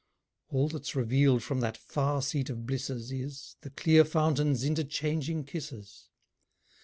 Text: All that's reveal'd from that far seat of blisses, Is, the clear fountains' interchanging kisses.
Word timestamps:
All 0.49 0.67
that's 0.67 0.95
reveal'd 0.95 1.43
from 1.43 1.59
that 1.59 1.77
far 1.77 2.23
seat 2.23 2.49
of 2.49 2.65
blisses, 2.65 3.11
Is, 3.11 3.55
the 3.61 3.69
clear 3.69 4.03
fountains' 4.03 4.63
interchanging 4.63 5.43
kisses. 5.43 6.09